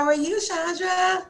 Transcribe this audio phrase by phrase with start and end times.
[0.00, 1.26] How are you, Chandra?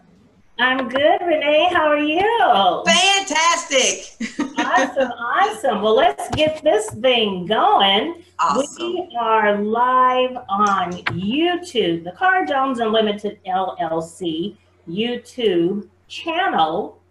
[0.60, 1.70] I'm good, Renee.
[1.72, 2.84] How are you?
[2.86, 4.14] Fantastic.
[4.60, 5.82] awesome, awesome.
[5.82, 8.22] Well, let's get this thing going.
[8.38, 8.92] Awesome.
[8.92, 14.56] We are live on YouTube, the Car Jones Unlimited LLC
[14.88, 17.02] YouTube channel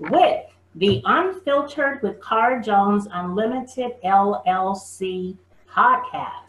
[0.00, 5.36] with the Unfiltered with Car Jones Unlimited LLC
[5.70, 6.43] podcast.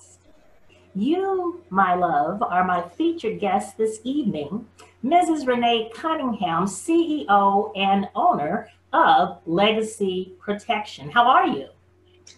[0.97, 4.65] You, my love, are my featured guest this evening,
[5.03, 5.45] Mrs.
[5.45, 11.11] Renee Cunningham, CEO and owner of Legacy Protection.
[11.11, 11.67] How are you?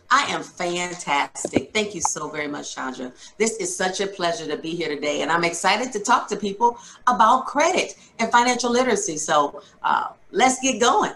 [0.09, 1.71] I am fantastic.
[1.71, 3.13] Thank you so very much, Chandra.
[3.37, 6.35] This is such a pleasure to be here today, and I'm excited to talk to
[6.35, 9.17] people about credit and financial literacy.
[9.17, 11.13] So uh, let's get going.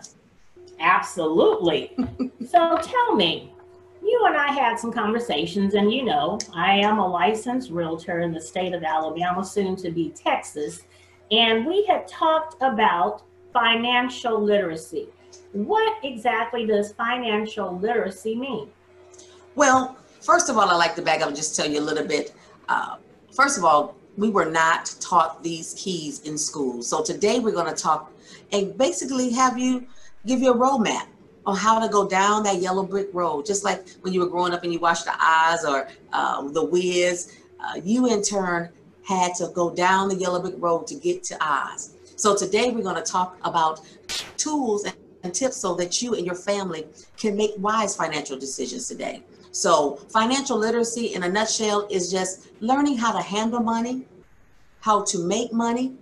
[0.80, 1.96] Absolutely.
[2.48, 3.51] so tell me,
[4.04, 8.32] you and I had some conversations, and you know, I am a licensed realtor in
[8.32, 10.84] the state of Alabama, soon to be Texas,
[11.32, 15.08] and we had talked about financial literacy.
[15.54, 18.70] What exactly does financial literacy mean?
[19.56, 22.08] Well, first of all, I like to back up and just tell you a little
[22.08, 22.34] bit.
[22.70, 22.98] Uh,
[23.34, 26.82] first of all, we were not taught these keys in school.
[26.84, 28.12] So today we're going to talk
[28.52, 29.88] and basically have you
[30.26, 31.08] give you a roadmap
[31.46, 33.46] on how to go down that yellow brick road.
[33.46, 36.64] Just like when you were growing up and you watched the Oz or uh, the
[36.64, 38.70] Wiz, uh, you in turn
[39.04, 41.96] had to go down the yellow brick road to get to Oz.
[42.16, 43.82] So today we're going to talk about
[44.38, 44.86] tools
[45.24, 46.86] and tips so that you and your family
[47.18, 49.24] can make wise financial decisions today.
[49.52, 54.06] So financial literacy in a nutshell is just learning how to handle money,
[54.80, 55.94] how to make money,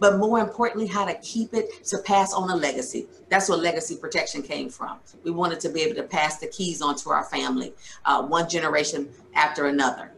[0.00, 3.06] but more importantly, how to keep it to pass on a legacy.
[3.28, 4.98] That's where legacy protection came from.
[5.24, 7.74] We wanted to be able to pass the keys on to our family,
[8.04, 10.12] uh, one generation after another.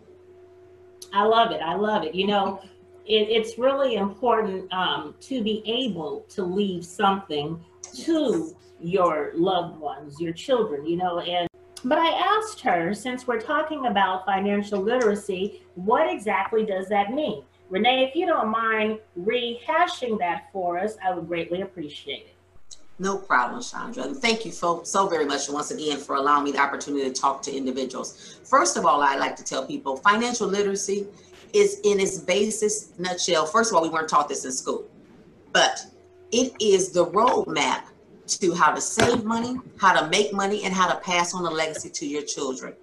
[1.12, 1.60] I love it.
[1.60, 2.14] I love it.
[2.14, 2.62] You know,
[3.06, 7.62] it, it's really important um, to be able to leave something
[8.04, 11.48] to your loved ones, your children, you know, and
[11.82, 17.42] but I asked her, since we're talking about financial literacy, what exactly does that mean?
[17.70, 22.36] Renee, if you don't mind rehashing that for us, I would greatly appreciate it.
[22.98, 24.12] No problem, Chandra.
[24.12, 27.40] Thank you so, so very much once again for allowing me the opportunity to talk
[27.42, 28.40] to individuals.
[28.44, 31.06] First of all, I like to tell people financial literacy
[31.54, 33.46] is in its basis nutshell.
[33.46, 34.84] First of all, we weren't taught this in school,
[35.52, 35.86] but
[36.32, 37.84] it is the roadmap
[38.26, 41.50] to how to save money, how to make money, and how to pass on a
[41.50, 42.74] legacy to your children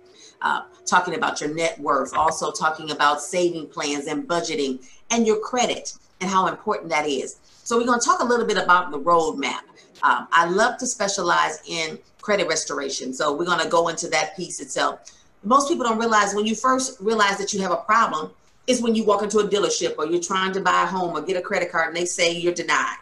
[0.41, 5.39] uh, talking about your net worth, also talking about saving plans and budgeting and your
[5.39, 7.37] credit and how important that is.
[7.63, 9.61] So, we're going to talk a little bit about the roadmap.
[10.03, 13.13] Um, I love to specialize in credit restoration.
[13.13, 15.11] So, we're going to go into that piece itself.
[15.43, 18.31] Most people don't realize when you first realize that you have a problem
[18.67, 21.21] is when you walk into a dealership or you're trying to buy a home or
[21.21, 22.97] get a credit card and they say you're denied.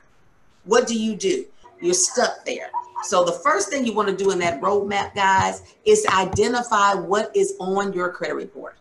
[0.63, 1.45] What do you do?
[1.81, 2.69] You're stuck there.
[3.03, 7.35] So the first thing you want to do in that roadmap, guys, is identify what
[7.35, 8.77] is on your credit report.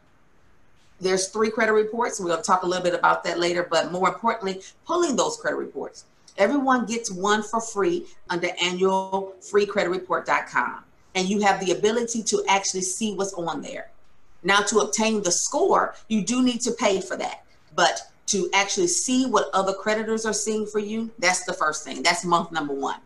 [1.01, 2.21] There's three credit reports.
[2.21, 5.37] We're going to talk a little bit about that later, but more importantly, pulling those
[5.37, 6.05] credit reports.
[6.39, 10.85] Everyone gets one for free under annualfreecreditreport.com.
[11.17, 13.93] And you have the ability to actually see what's on there.
[14.43, 17.45] Now, to obtain the score, you do need to pay for that.
[17.77, 22.03] But to actually see what other creditors are seeing for you, that's the first thing.
[22.03, 22.99] That's month number one.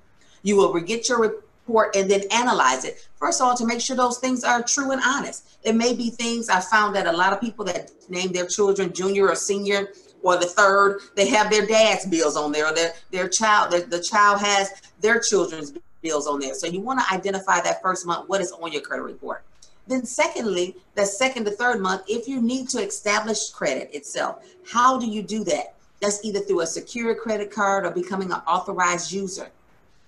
[0.43, 3.07] You will get your report and then analyze it.
[3.17, 5.59] First of all, to make sure those things are true and honest.
[5.63, 8.93] It may be things I found that a lot of people that name their children
[8.93, 9.89] junior or senior
[10.23, 13.83] or the third, they have their dad's bills on there, or their, their child, their,
[13.83, 15.73] the child has their children's
[16.03, 16.55] bills on there.
[16.55, 19.45] So you want to identify that first month, what is on your credit report.
[19.87, 24.99] Then secondly, the second to third month, if you need to establish credit itself, how
[24.99, 25.75] do you do that?
[26.01, 29.51] That's either through a secure credit card or becoming an authorized user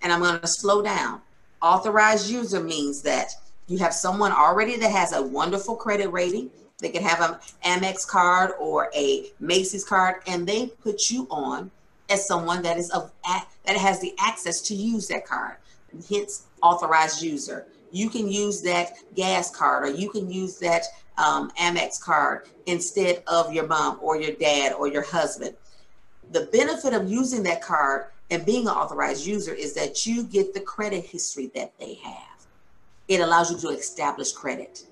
[0.03, 1.21] and I'm going to slow down.
[1.63, 3.33] Authorized user means that
[3.67, 6.51] you have someone already that has a wonderful credit rating.
[6.79, 11.71] They can have an Amex card or a Macy's card, and they put you on
[12.09, 15.57] as someone that is of that has the access to use that card.
[16.09, 17.67] Hence, authorized user.
[17.93, 20.85] You can use that gas card, or you can use that
[21.19, 25.55] um, Amex card instead of your mom or your dad or your husband.
[26.33, 30.55] The benefit of using that card and being an authorized user is that you get
[30.55, 32.47] the credit history that they have.
[33.09, 34.85] It allows you to establish credit.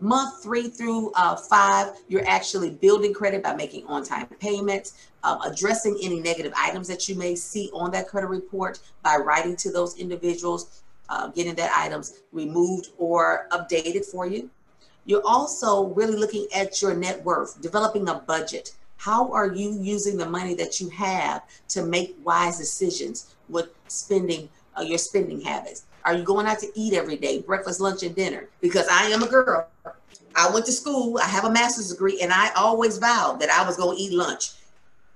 [0.00, 5.38] Month three through uh, five, you're actually building credit by making on time payments, uh,
[5.44, 9.72] addressing any negative items that you may see on that credit report by writing to
[9.72, 14.50] those individuals, uh, getting that items removed or updated for you.
[15.06, 20.16] You're also really looking at your net worth, developing a budget How are you using
[20.16, 24.48] the money that you have to make wise decisions with spending
[24.78, 25.84] uh, your spending habits?
[26.04, 28.48] Are you going out to eat every day, breakfast, lunch, and dinner?
[28.60, 29.66] Because I am a girl.
[30.36, 33.66] I went to school, I have a master's degree, and I always vowed that I
[33.66, 34.52] was going to eat lunch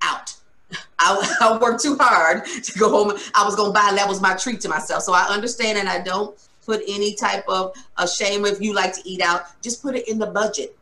[0.00, 0.34] out.
[0.98, 3.18] I, I, worked too hard to go home.
[3.34, 5.02] I was going to buy, that was my treat to myself.
[5.02, 8.94] So I understand and I don't put any type of a shame if you like
[8.94, 9.46] to eat out.
[9.62, 10.77] Just put it in the budget.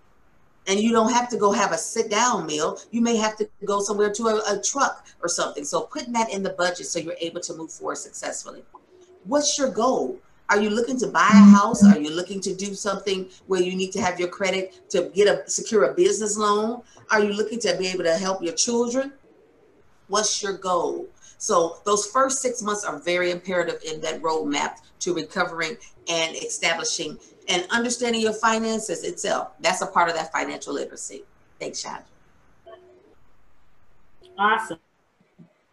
[0.67, 2.79] And you don't have to go have a sit down meal.
[2.91, 5.65] You may have to go somewhere to a, a truck or something.
[5.65, 8.63] So putting that in the budget so you're able to move forward successfully.
[9.25, 10.19] What's your goal?
[10.49, 11.85] Are you looking to buy a house?
[11.85, 15.27] Are you looking to do something where you need to have your credit to get
[15.27, 16.83] a secure a business loan?
[17.11, 19.13] Are you looking to be able to help your children?
[20.09, 21.09] What's your goal?
[21.39, 25.77] So those first six months are very imperative in that roadmap to recovering
[26.09, 29.53] and establishing and understanding your finances itself.
[29.61, 31.25] That's a part of that financial literacy.
[31.61, 32.05] Thanks, Shad.
[34.39, 34.79] Awesome.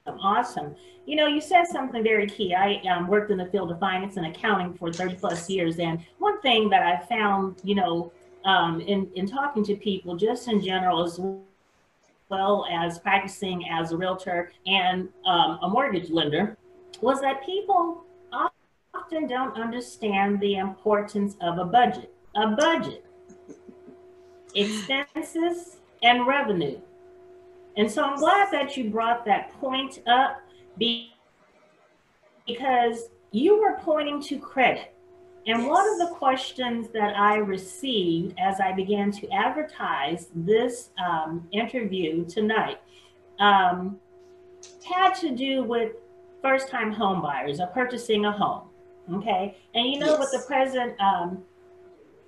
[0.07, 0.75] Awesome.
[1.05, 2.55] You know, you said something very key.
[2.55, 5.79] I um, worked in the field of finance and accounting for 30 plus years.
[5.79, 8.11] And one thing that I found, you know,
[8.45, 11.19] um, in, in talking to people just in general, as
[12.29, 16.57] well as practicing as a realtor and um, a mortgage lender,
[17.01, 18.05] was that people
[18.93, 22.13] often don't understand the importance of a budget.
[22.35, 23.05] A budget,
[24.55, 26.79] expenses, and revenue.
[27.77, 30.41] And so I'm glad that you brought that point up
[30.77, 31.09] because
[33.31, 34.93] you were pointing to credit.
[35.45, 41.47] And one of the questions that I received as I began to advertise this um,
[41.51, 42.79] interview tonight
[43.39, 43.99] um,
[44.85, 45.93] had to do with
[46.41, 48.69] first time homebuyers or purchasing a home.
[49.11, 49.57] Okay.
[49.73, 50.19] And you know, yes.
[50.19, 51.43] with the present um,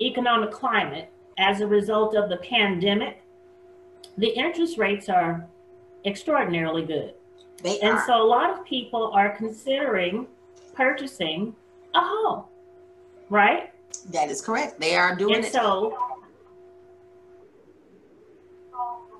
[0.01, 3.22] economic climate, as a result of the pandemic,
[4.18, 5.48] the interest rates are
[6.06, 7.13] extraordinarily good.
[7.62, 8.06] They and are.
[8.06, 10.27] so a lot of people are considering
[10.74, 11.56] purchasing
[11.94, 12.45] a home,
[13.30, 13.72] right?
[14.12, 14.80] That is correct.
[14.80, 15.51] They are doing and it.
[15.51, 15.98] So,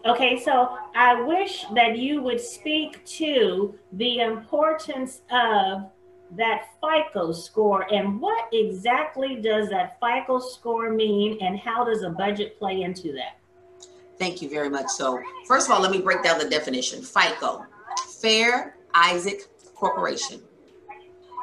[0.06, 5.90] okay, so I wish that you would speak to the importance of
[6.38, 12.10] that FICO score and what exactly does that FICO score mean and how does a
[12.10, 13.38] budget play into that?
[14.18, 14.88] Thank you very much.
[14.88, 17.02] So, first of all, let me break down the definition.
[17.02, 17.66] FICO
[18.22, 20.42] Fair Isaac Corporation.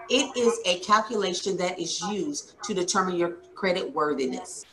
[0.08, 4.64] It is a calculation that is used to determine your credit worthiness.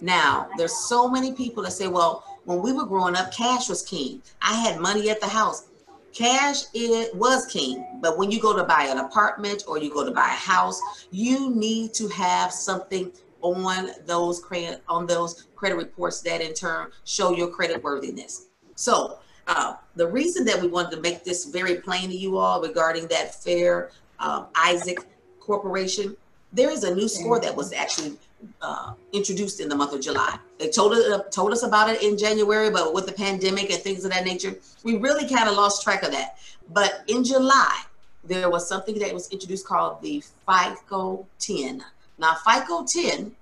[0.00, 3.82] Now, there's so many people that say, well, when we were growing up, cash was
[3.82, 4.22] king.
[4.40, 5.68] I had money at the house.
[6.12, 10.04] Cash it was king, but when you go to buy an apartment or you go
[10.04, 10.80] to buy a house,
[11.10, 13.10] you need to have something
[13.40, 18.48] on those credit on those credit reports that in turn show your credit worthiness.
[18.74, 22.60] So uh, the reason that we wanted to make this very plain to you all
[22.62, 24.98] regarding that fair um, Isaac
[25.40, 26.16] Corporation,
[26.52, 28.16] there is a new score that was actually
[28.60, 30.38] uh, introduced in the month of July.
[30.58, 34.04] They told us, told us about it in January, but with the pandemic and things
[34.04, 36.38] of that nature, we really kind of lost track of that.
[36.72, 37.82] But in July,
[38.24, 41.84] there was something that was introduced called the FICO 10.
[42.18, 43.34] Now, FICO 10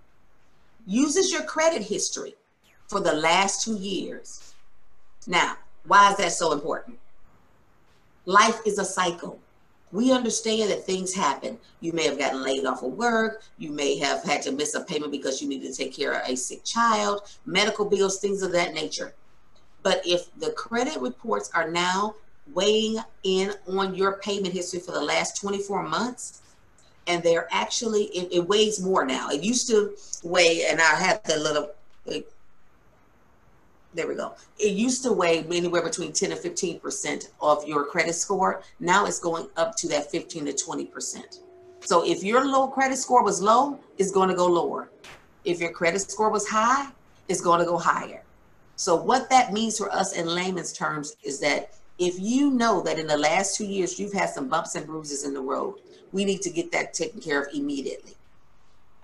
[0.86, 2.34] uses your credit history
[2.88, 4.54] for the last two years.
[5.26, 5.56] Now,
[5.86, 6.98] why is that so important?
[8.24, 9.38] Life is a cycle.
[9.92, 11.58] We understand that things happen.
[11.80, 13.42] You may have gotten laid off of work.
[13.58, 16.28] You may have had to miss a payment because you needed to take care of
[16.28, 19.14] a sick child, medical bills, things of that nature.
[19.82, 22.14] But if the credit reports are now
[22.52, 26.42] weighing in on your payment history for the last 24 months,
[27.06, 29.30] and they're actually, it, it weighs more now.
[29.30, 31.70] It used to weigh, and I have the little
[33.94, 34.34] there we go.
[34.58, 38.62] It used to weigh anywhere between 10 and 15% of your credit score.
[38.78, 41.40] Now it's going up to that 15 to 20%.
[41.80, 44.90] So if your low credit score was low, it's going to go lower.
[45.44, 46.90] If your credit score was high,
[47.28, 48.22] it's going to go higher.
[48.76, 52.98] So what that means for us in layman's terms is that if you know that
[52.98, 55.76] in the last two years you've had some bumps and bruises in the road,
[56.12, 58.14] we need to get that taken care of immediately.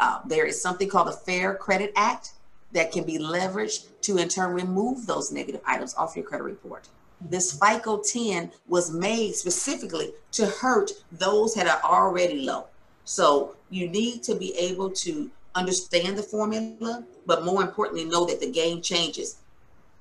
[0.00, 2.32] Uh, there is something called the Fair Credit Act
[2.72, 6.88] that can be leveraged to in turn remove those negative items off your credit report.
[7.20, 12.66] This FICO 10 was made specifically to hurt those that are already low.
[13.04, 18.40] So you need to be able to understand the formula, but more importantly, know that
[18.40, 19.38] the game changes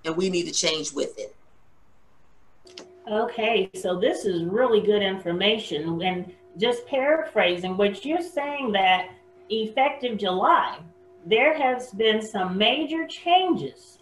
[0.04, 1.36] and we need to change with it.
[3.10, 6.02] Okay, so this is really good information.
[6.02, 9.10] And just paraphrasing, what you're saying that
[9.50, 10.80] effective July,
[11.26, 14.00] there has been some major changes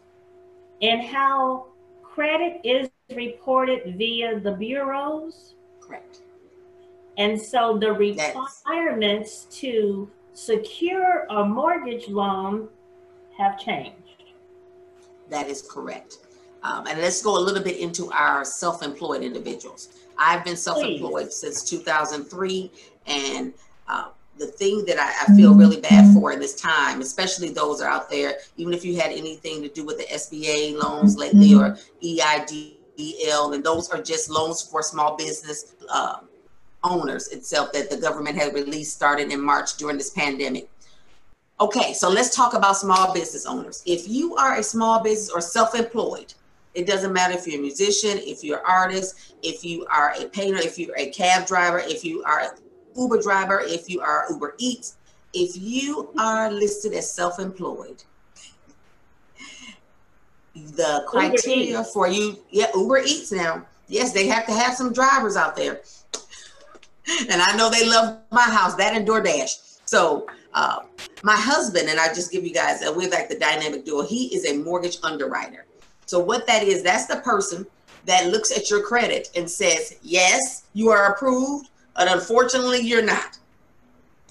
[0.82, 1.68] in how
[2.04, 5.56] credit is reported via the bureaus.
[5.80, 6.20] Correct.
[7.18, 12.70] And so the That's- requirements to secure a mortgage loan
[13.38, 14.24] have changed.
[15.30, 16.18] That is correct.
[16.64, 19.90] Um, and let's go a little bit into our self-employed individuals.
[20.18, 22.72] I've been self-employed since 2003,
[23.06, 23.54] and
[23.88, 27.82] uh, the thing that I, I feel really bad for in this time, especially those
[27.82, 31.54] are out there, even if you had anything to do with the SBA loans lately
[31.54, 36.18] or E EIDL, and those are just loans for small business uh,
[36.84, 40.70] owners itself that the government had released starting in March during this pandemic.
[41.60, 43.84] Okay, so let's talk about small business owners.
[43.86, 46.34] If you are a small business or self-employed,
[46.74, 50.26] it doesn't matter if you're a musician, if you're an artist, if you are a
[50.26, 52.56] painter, if you're a cab driver, if you are
[52.98, 54.96] Uber driver, if you are Uber Eats,
[55.34, 58.04] if you are listed as self-employed,
[60.56, 63.66] the criteria for you, yeah, Uber Eats now.
[63.88, 65.82] Yes, they have to have some drivers out there.
[67.30, 69.80] And I know they love my house, that and DoorDash.
[69.86, 70.80] So uh,
[71.24, 74.34] my husband, and I just give you guys, uh, we're like the dynamic duo, he
[74.36, 75.66] is a mortgage underwriter.
[76.06, 77.66] So what that is, that's the person
[78.06, 83.38] that looks at your credit and says, yes, you are approved, but unfortunately you're not.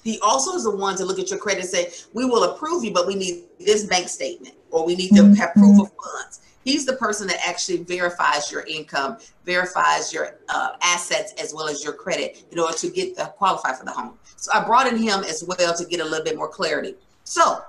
[0.03, 2.83] He also is the one to look at your credit and say, we will approve
[2.83, 6.41] you, but we need this bank statement or we need to have proof of funds.
[6.65, 11.83] He's the person that actually verifies your income, verifies your uh, assets as well as
[11.83, 14.17] your credit in order to get the qualify for the home.
[14.37, 16.95] So I brought in him as well to get a little bit more clarity.
[17.23, 17.63] So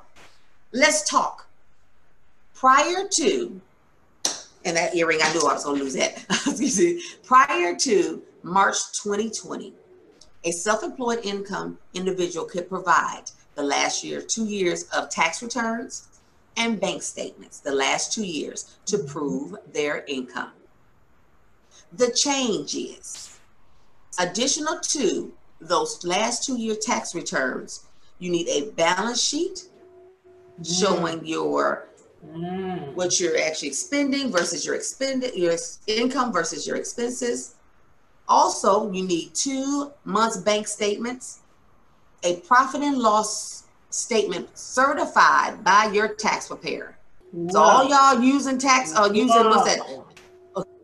[0.72, 1.46] let's talk.
[2.54, 3.60] Prior to,
[4.64, 6.24] and that earring, I knew I was going to lose that.
[7.24, 9.74] Prior to March 2020,
[10.44, 13.24] a self-employed income individual could provide
[13.54, 16.08] the last year, two years of tax returns
[16.56, 20.52] and bank statements, the last two years, to prove their income.
[21.92, 23.38] The change is
[24.18, 27.86] additional to those last two year tax returns,
[28.18, 29.68] you need a balance sheet
[30.62, 31.88] showing your
[32.32, 32.94] Mm.
[32.94, 37.54] what you're actually spending versus your expended your income versus your expenses.
[38.28, 41.40] Also, you need two months bank statements,
[42.22, 46.96] a profit and loss statement certified by your tax preparer.
[47.50, 50.04] So all y'all using tax or using what's that?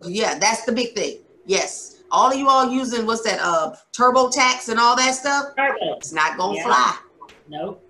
[0.03, 1.19] Yeah, that's the big thing.
[1.47, 2.03] Yes.
[2.11, 5.55] All of you all using what's that uh TurboTax and all that stuff?
[5.57, 5.97] Turbo.
[5.97, 6.65] It's not gonna Yeah.
[6.65, 6.99] fly.
[7.49, 7.83] Nope.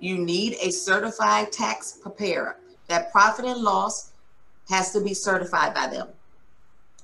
[0.00, 2.56] you need a certified tax preparer.
[2.88, 4.10] That profit and loss
[4.68, 6.08] has to be certified by them.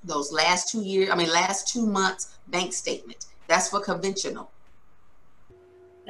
[0.04, 3.26] Those last two years, I mean, last two months bank statement.
[3.46, 4.50] That's for conventional.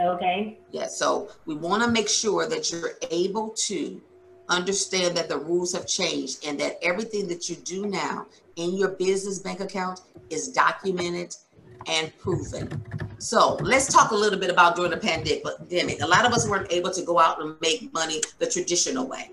[0.00, 0.59] Okay.
[0.71, 4.00] Yeah, so we want to make sure that you're able to
[4.49, 8.26] understand that the rules have changed and that everything that you do now
[8.57, 11.35] in your business bank account is documented
[11.87, 12.83] and proven.
[13.18, 16.00] So let's talk a little bit about during the pandemic.
[16.02, 19.30] A lot of us weren't able to go out and make money the traditional way.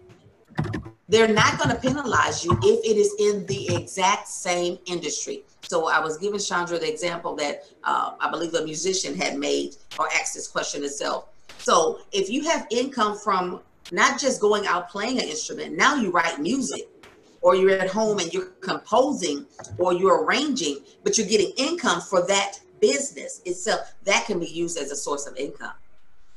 [1.07, 5.43] They're not going to penalize you if it is in the exact same industry.
[5.61, 9.75] So I was giving Chandra the example that uh, I believe a musician had made
[9.99, 11.29] or asked this question itself.
[11.59, 16.11] So if you have income from not just going out playing an instrument, now you
[16.11, 16.87] write music
[17.41, 19.45] or you're at home and you're composing
[19.77, 24.77] or you're arranging, but you're getting income for that business itself, that can be used
[24.77, 25.73] as a source of income.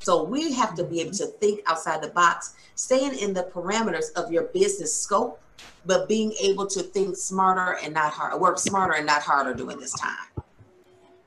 [0.00, 4.12] So we have to be able to think outside the box, staying in the parameters
[4.14, 5.40] of your business scope,
[5.84, 9.78] but being able to think smarter and not hard, work smarter and not harder during
[9.80, 10.44] this time.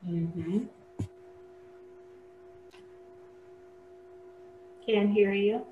[0.08, 0.60] Mm-hmm.
[4.86, 5.64] Can't hear you.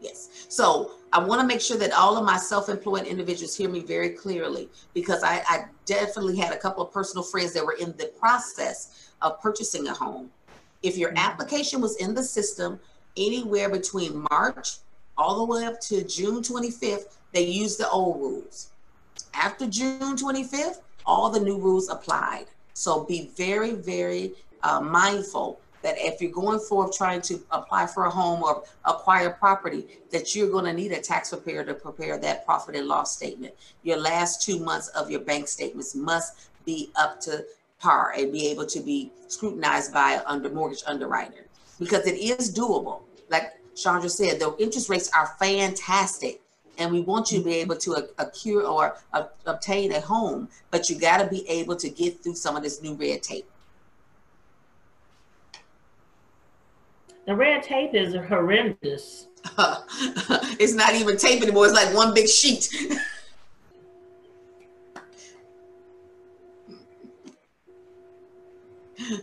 [0.00, 0.46] Yes.
[0.48, 4.10] So I want to make sure that all of my self-employed individuals hear me very
[4.10, 8.10] clearly because I, I definitely had a couple of personal friends that were in the
[8.18, 10.30] process of purchasing a home.
[10.82, 12.80] If your application was in the system
[13.16, 14.78] anywhere between March
[15.16, 18.70] all the way up to June 25th, they used the old rules.
[19.34, 22.46] After June 25th, all the new rules applied.
[22.72, 28.06] So be very, very uh, mindful that if you're going forth trying to apply for
[28.06, 32.18] a home or acquire property, that you're going to need a tax preparer to prepare
[32.18, 33.52] that profit and loss statement.
[33.82, 37.44] Your last two months of your bank statements must be up to
[37.80, 41.44] par and be able to be scrutinized by under mortgage underwriter
[41.78, 43.02] because it is doable.
[43.28, 46.40] Like Chandra said, the interest rates are fantastic.
[46.76, 50.90] And we want you to be able to acquire or uh, obtain a home, but
[50.90, 53.48] you got to be able to get through some of this new red tape.
[57.26, 59.28] The red tape is horrendous.
[60.58, 61.66] it's not even tape anymore.
[61.66, 62.68] It's like one big sheet.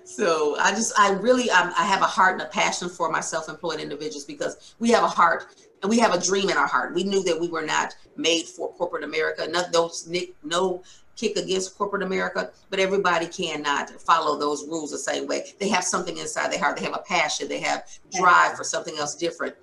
[0.03, 3.19] so I just, I really, I'm, I have a heart and a passion for my
[3.19, 6.93] self-employed individuals because we have a heart and we have a dream in our heart.
[6.93, 9.47] We knew that we were not made for corporate America.
[9.49, 10.11] No, those,
[10.43, 10.83] no
[11.15, 15.53] kick against corporate America, but everybody cannot follow those rules the same way.
[15.59, 16.77] They have something inside their heart.
[16.77, 17.47] They have a passion.
[17.47, 19.55] They have drive for something else different.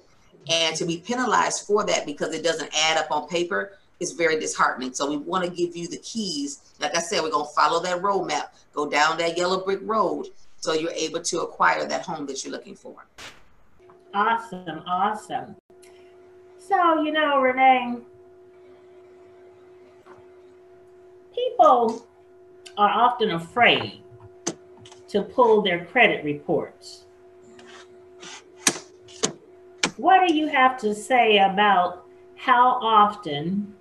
[0.50, 4.38] And to be penalized for that because it doesn't add up on paper is very
[4.38, 4.94] disheartening.
[4.94, 6.74] So we want to give you the keys.
[6.80, 10.28] Like I said, we're going to follow that roadmap, go down that yellow brick road
[10.60, 13.06] so you're able to acquire that home that you're looking for.
[14.14, 14.82] Awesome.
[14.86, 15.56] Awesome.
[16.58, 17.98] So, you know, Renee,
[21.34, 22.06] people
[22.76, 24.02] are often afraid
[25.08, 27.04] to pull their credit reports.
[29.96, 33.74] What do you have to say about how often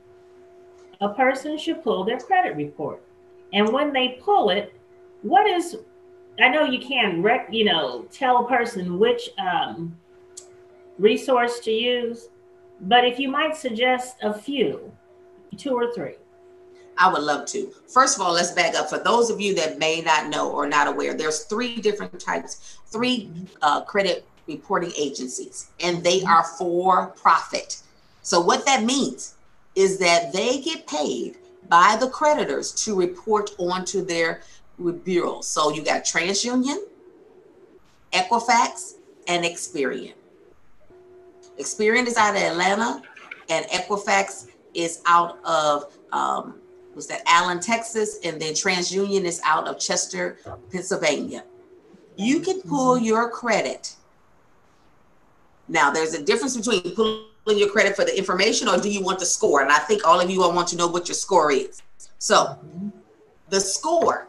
[1.01, 3.01] a person should pull their credit report?
[3.53, 4.73] And when they pull it,
[5.21, 5.77] what is
[6.39, 9.97] I know you can't rec, you know, tell a person which um,
[10.99, 12.29] resource to use,
[12.81, 14.91] but if you might suggest a few,
[15.57, 16.15] two or three.
[16.97, 17.71] I would love to.
[17.87, 18.89] First of all, let's back up.
[18.89, 22.77] For those of you that may not know or not aware, there's three different types,
[22.87, 27.81] three uh, credit reporting agencies, and they are for profit.
[28.21, 29.35] So what that means
[29.77, 31.37] is that they get paid
[31.69, 34.41] by the creditors to report onto their
[35.03, 35.47] bureaus.
[35.47, 36.77] So you got TransUnion,
[38.11, 38.95] Equifax,
[39.27, 40.15] and Experian.
[41.59, 43.03] Experian is out of Atlanta,
[43.49, 46.55] and Equifax is out of um,
[46.95, 50.39] was that Allen, Texas, and then TransUnion is out of Chester,
[50.71, 51.43] Pennsylvania.
[52.15, 53.95] You can pull your credit.
[55.67, 57.25] Now, there's a difference between pulling
[57.55, 59.61] your credit for the information or do you want the score?
[59.61, 61.81] And I think all of you all want to know what your score is.
[62.17, 62.57] So,
[63.49, 64.27] the score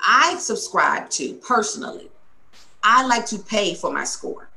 [0.00, 2.10] I subscribe to personally,
[2.82, 4.48] I like to pay for my score.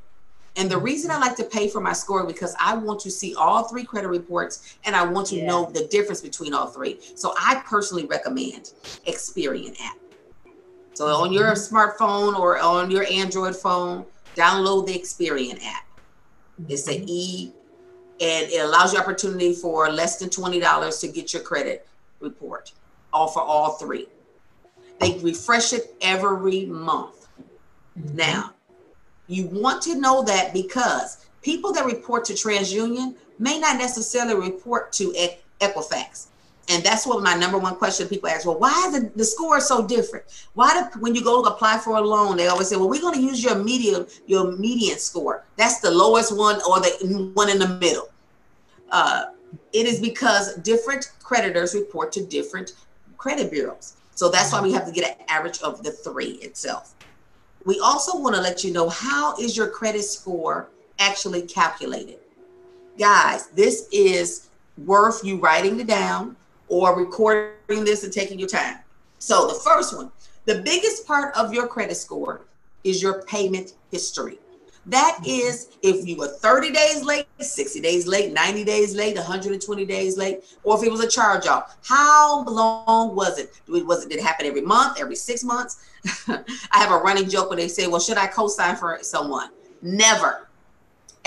[0.56, 3.34] And the reason I like to pay for my score because I want to see
[3.34, 5.46] all three credit reports and I want to yeah.
[5.46, 6.98] know the difference between all three.
[7.14, 8.72] So I personally recommend
[9.06, 9.96] Experian app.
[10.94, 11.74] So on your mm-hmm.
[11.74, 14.04] smartphone or on your Android phone,
[14.36, 15.86] download the Experian app.
[16.68, 17.04] It's an mm-hmm.
[17.08, 17.52] E
[18.20, 21.86] and it allows you opportunity for less than $20 to get your credit
[22.20, 22.72] report
[23.12, 24.06] all for all three.
[25.00, 27.28] They refresh it every month.
[27.98, 28.16] Mm-hmm.
[28.16, 28.52] Now,
[29.26, 34.92] you want to know that because people that report to TransUnion may not necessarily report
[34.94, 35.14] to
[35.60, 36.28] Equifax.
[36.68, 38.46] And that's what my number one question people ask.
[38.46, 40.24] Well, why is the, the score so different?
[40.54, 43.14] Why do when you go apply for a loan, they always say, well, we're going
[43.14, 45.44] to use your median, your median score.
[45.56, 48.08] That's the lowest one or the one in the middle.
[48.90, 49.26] Uh,
[49.72, 52.72] it is because different creditors report to different
[53.18, 53.96] credit bureaus.
[54.14, 56.94] So that's why we have to get an average of the three itself.
[57.64, 62.18] We also want to let you know how is your credit score actually calculated.
[62.98, 64.48] Guys, this is
[64.78, 66.36] worth you writing it down
[66.72, 68.78] or recording this and taking your time.
[69.18, 70.10] So the first one,
[70.46, 72.46] the biggest part of your credit score
[72.82, 74.38] is your payment history.
[74.86, 75.48] That mm-hmm.
[75.48, 80.16] is if you were 30 days late, 60 days late, 90 days late, 120 days
[80.16, 81.76] late, or if it was a charge off.
[81.84, 83.52] How long was it?
[83.68, 85.84] Was it did it happen every month, every six months?
[86.26, 89.50] I have a running joke when they say, Well, should I co-sign for someone?
[89.82, 90.48] Never,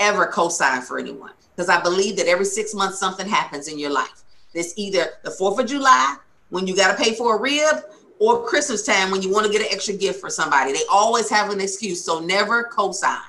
[0.00, 1.30] ever co-sign for anyone.
[1.54, 4.24] Because I believe that every six months something happens in your life.
[4.56, 6.16] It's either the 4th of July
[6.50, 7.84] when you got to pay for a rib
[8.18, 10.72] or Christmas time when you want to get an extra gift for somebody.
[10.72, 12.02] They always have an excuse.
[12.02, 13.20] So never co-sign.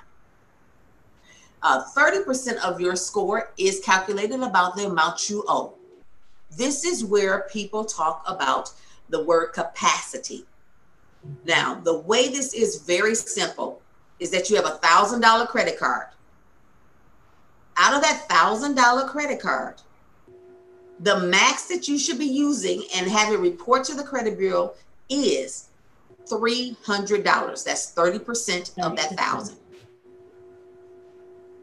[1.62, 5.74] Uh, 30% of your score is calculated about the amount you owe.
[6.56, 8.72] This is where people talk about
[9.10, 10.46] the word capacity.
[11.46, 13.82] Now, the way this is very simple
[14.20, 16.08] is that you have a thousand dollar credit card.
[17.76, 19.82] Out of that thousand dollar credit card,
[21.00, 24.74] the max that you should be using and have it report to the credit bureau
[25.10, 25.70] is
[26.30, 27.64] $300.
[27.64, 29.58] That's 30% of that thousand.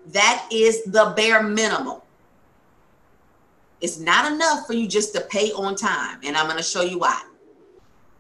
[0.09, 2.01] That is the bare minimum.
[3.81, 6.20] It's not enough for you just to pay on time.
[6.25, 7.23] And I'm going to show you why.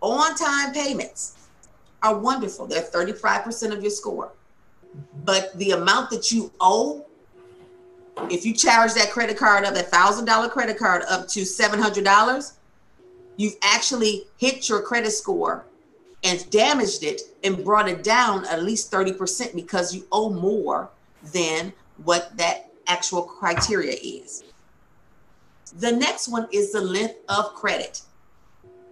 [0.00, 1.48] On time payments
[2.02, 4.32] are wonderful, they're 35% of your score.
[4.86, 5.24] Mm-hmm.
[5.24, 7.06] But the amount that you owe,
[8.30, 12.52] if you charge that credit card up, that $1,000 credit card up to $700,
[13.36, 15.64] you've actually hit your credit score
[16.22, 20.90] and damaged it and brought it down at least 30% because you owe more
[21.32, 21.72] than
[22.04, 24.44] what that actual criteria is.
[25.78, 28.02] The next one is the length of credit.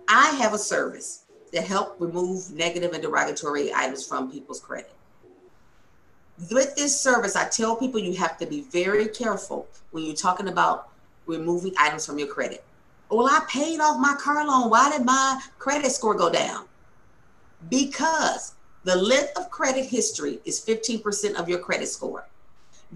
[0.09, 4.93] I have a service that help remove negative and derogatory items from people's credit.
[6.51, 10.49] With this service, I tell people you have to be very careful when you're talking
[10.49, 10.89] about
[11.27, 12.65] removing items from your credit.
[13.11, 14.71] Well, I paid off my car loan.
[14.71, 16.65] Why did my credit score go down?
[17.69, 22.27] Because the length of credit history is 15% of your credit score.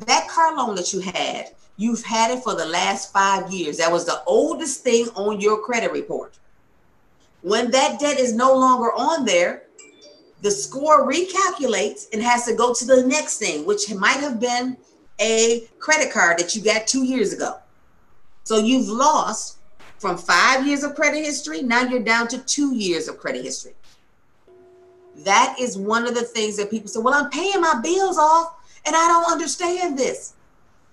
[0.07, 3.77] That car loan that you had, you've had it for the last five years.
[3.77, 6.39] That was the oldest thing on your credit report.
[7.43, 9.66] When that debt is no longer on there,
[10.47, 14.77] the score recalculates and has to go to the next thing, which might have been
[15.21, 17.59] a credit card that you got two years ago.
[18.45, 19.59] So you've lost
[19.99, 23.75] from five years of credit history, now you're down to two years of credit history.
[25.25, 28.55] That is one of the things that people say, well, I'm paying my bills off
[28.87, 30.35] and I don't understand this.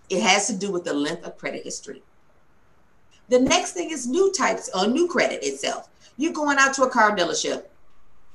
[0.09, 2.01] It has to do with the length of credit history.
[3.29, 5.89] The next thing is new types or new credit itself.
[6.17, 7.65] You're going out to a car dealership,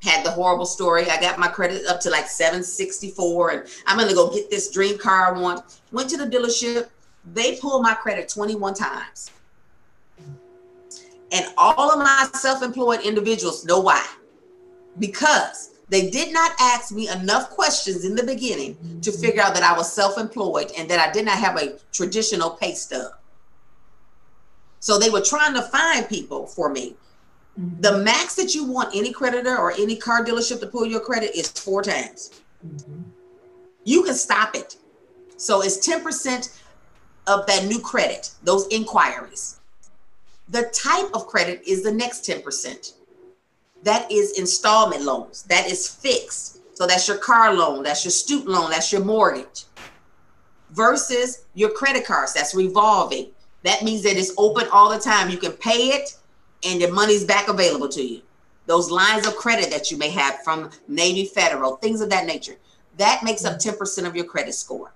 [0.03, 1.09] had the horrible story.
[1.11, 4.99] I got my credit up to like 764 and I'm gonna go get this dream
[4.99, 5.81] car I want.
[5.93, 6.89] Went to the dealership,
[7.35, 9.31] they pulled my credit 21 times.
[11.31, 14.07] And all of my self-employed individuals know why.
[14.99, 19.63] Because they did not ask me enough questions in the beginning to figure out that
[19.63, 23.13] I was self employed and that I did not have a traditional pay stub.
[24.81, 26.95] So they were trying to find people for me.
[27.59, 27.81] Mm-hmm.
[27.81, 31.37] The max that you want any creditor or any car dealership to pull your credit
[31.37, 32.41] is four times.
[32.67, 33.03] Mm-hmm.
[33.85, 34.77] You can stop it.
[35.37, 36.61] So it's 10%
[37.27, 39.61] of that new credit, those inquiries.
[40.49, 42.95] The type of credit is the next 10%
[43.83, 45.45] that is installment loans.
[45.45, 46.61] That is fixed.
[46.77, 49.65] So that's your car loan, that's your student loan, that's your mortgage.
[50.71, 53.31] Versus your credit cards, that's revolving.
[53.65, 55.31] That means that it's open all the time.
[55.31, 56.17] You can pay it
[56.65, 58.23] and the money's back available to you.
[58.67, 62.57] Those lines of credit that you may have from Navy Federal, things of that nature.
[62.99, 64.93] That makes up 10% of your credit score.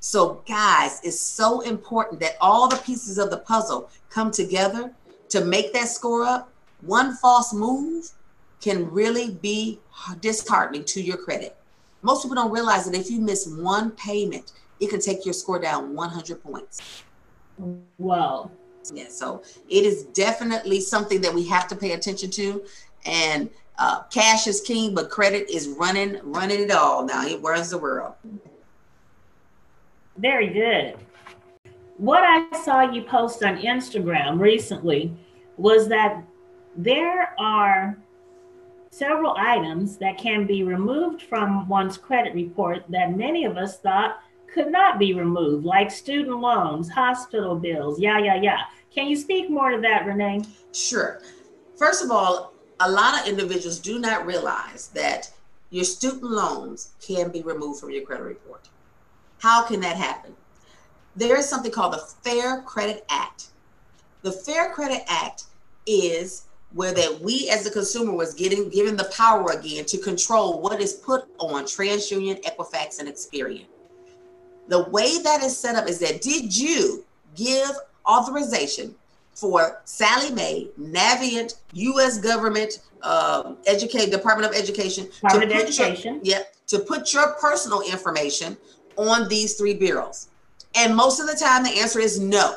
[0.00, 4.92] So, guys, it's so important that all the pieces of the puzzle come together
[5.28, 6.50] to make that score up.
[6.80, 8.10] One false move
[8.60, 9.78] can really be
[10.20, 11.56] disheartening to your credit.
[12.02, 15.60] Most people don't realize that if you miss one payment, it can take your score
[15.60, 17.04] down 100 points.
[17.98, 18.50] Wow.
[18.92, 22.64] Yeah, so it is definitely something that we have to pay attention to.
[23.04, 27.26] And uh, cash is king, but credit is running running it all now.
[27.26, 28.14] It runs the world.
[30.16, 30.96] Very good.
[31.96, 35.14] What I saw you post on Instagram recently
[35.56, 36.22] was that
[36.76, 37.96] there are
[38.90, 44.18] several items that can be removed from one's credit report that many of us thought
[44.52, 48.58] could not be removed, like student loans, hospital bills, yeah, yeah, yeah.
[48.94, 50.44] Can you speak more to that, Renee?
[50.72, 51.20] Sure.
[51.76, 55.30] First of all, a lot of individuals do not realize that
[55.70, 58.68] your student loans can be removed from your credit report.
[59.38, 60.34] How can that happen?
[61.16, 63.46] There is something called the Fair Credit Act.
[64.22, 65.44] The Fair Credit Act
[65.86, 70.60] is where that we as a consumer was getting given the power again to control
[70.60, 73.66] what is put on TransUnion, Equifax, and Experian.
[74.68, 77.70] The way that is set up is that did you give
[78.06, 78.94] authorization
[79.34, 82.18] for Sallie Mae, Navient, U.S.
[82.18, 87.32] government, um, educate Department of Education, Department to of Education, your, yeah, to put your
[87.40, 88.56] personal information
[88.96, 90.28] on these three bureaus?
[90.74, 92.56] And most of the time, the answer is no.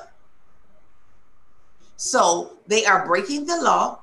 [1.98, 4.00] So they are breaking the law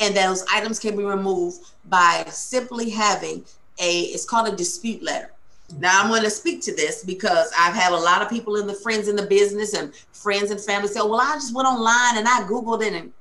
[0.00, 3.44] and those items can be removed by simply having
[3.80, 5.32] a it's called a dispute letter
[5.76, 8.66] now i'm going to speak to this because i've had a lot of people in
[8.66, 12.16] the friends in the business and friends and family say well i just went online
[12.16, 13.12] and i googled it and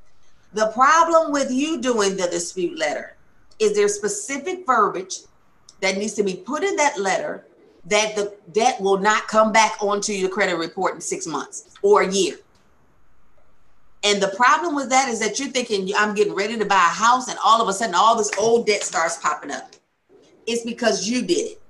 [0.54, 3.16] the problem with you doing the dispute letter
[3.60, 5.20] is there specific verbiage
[5.82, 7.46] that needs to be put in that letter
[7.86, 12.02] that the debt will not come back onto your credit report in six months or
[12.02, 12.38] a year
[14.04, 16.78] and the problem with that is that you're thinking, I'm getting ready to buy a
[16.78, 19.76] house, and all of a sudden, all this old debt starts popping up.
[20.46, 21.62] It's because you did it.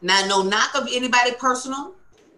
[0.00, 1.94] Now, no knock of anybody personal.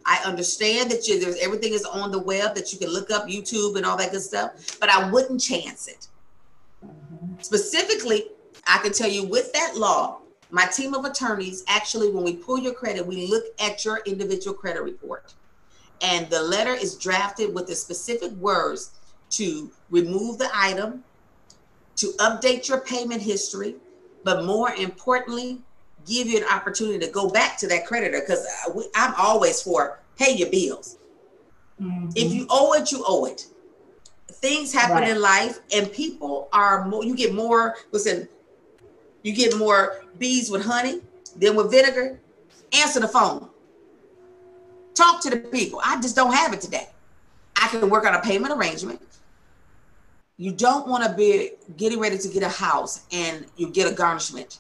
[0.07, 3.27] I understand that you, there's everything is on the web that you can look up
[3.27, 6.09] YouTube and all that good stuff, but I wouldn't chance it.
[7.41, 8.25] Specifically,
[8.67, 10.21] I can tell you with that law,
[10.51, 14.57] my team of attorneys actually, when we pull your credit, we look at your individual
[14.57, 15.35] credit report
[16.01, 18.93] and the letter is drafted with the specific words
[19.31, 21.05] to remove the item,
[21.97, 23.77] to update your payment history,
[24.25, 25.59] but more importantly,
[26.07, 28.47] give you an opportunity to go back to that creditor because
[28.95, 30.99] I'm always for pay your bills.
[31.81, 32.11] Mm-hmm.
[32.15, 33.47] If you owe it, you owe it.
[34.41, 35.11] things happen right.
[35.11, 38.29] in life and people are more you get more listen
[39.23, 41.01] you get more bees with honey
[41.37, 42.19] than with vinegar
[42.73, 43.49] answer the phone
[44.95, 46.89] talk to the people i just don't have it today
[47.57, 49.01] i can work on a payment arrangement
[50.39, 53.95] you don't want to be getting ready to get a house and you get a
[53.95, 54.59] garnishment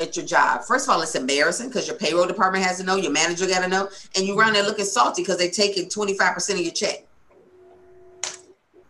[0.00, 0.64] at your job.
[0.64, 3.62] First of all, it's embarrassing because your payroll department has to know, your manager got
[3.62, 7.06] to know, and you run there looking salty because they're taking 25% of your check.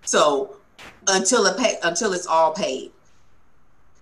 [0.05, 0.57] So
[1.09, 2.93] until it pay, until it's all paid.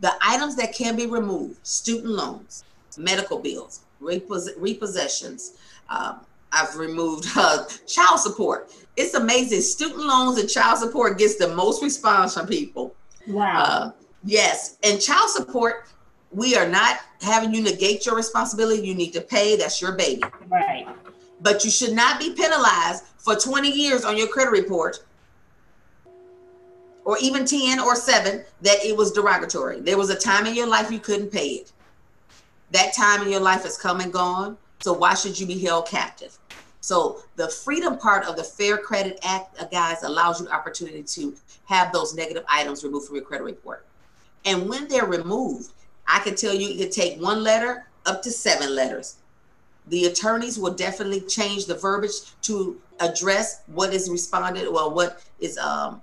[0.00, 2.64] The items that can be removed: student loans,
[2.98, 5.52] medical bills, repos- repossessions.
[5.88, 8.72] Um, I've removed uh, child support.
[8.96, 9.60] It's amazing.
[9.60, 12.94] Student loans and child support gets the most response from people.
[13.28, 13.62] Wow.
[13.62, 13.90] Uh,
[14.24, 15.86] yes, and child support,
[16.32, 18.86] we are not having you negate your responsibility.
[18.86, 19.56] You need to pay.
[19.56, 20.22] That's your baby.
[20.48, 20.86] Right.
[21.40, 25.04] But you should not be penalized for 20 years on your credit report
[27.04, 29.80] or even 10 or 7 that it was derogatory.
[29.80, 31.72] There was a time in your life you couldn't pay it.
[32.70, 34.56] That time in your life has come and gone.
[34.80, 36.38] So why should you be held captive?
[36.80, 41.02] So the freedom part of the Fair Credit Act, uh, guys, allows you the opportunity
[41.02, 41.34] to
[41.66, 43.86] have those negative items removed from your credit report.
[44.44, 45.72] And when they're removed,
[46.12, 49.16] I can tell you it could take one letter up to seven letters.
[49.86, 55.56] The attorneys will definitely change the verbiage to address what is responded, well, what is
[55.56, 56.02] um,